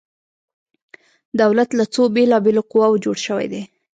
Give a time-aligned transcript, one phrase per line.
[1.41, 3.61] دولت له څو بیلا بیلو قواو جوړ شوی دی؟